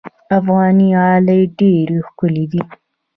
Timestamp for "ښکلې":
2.07-2.45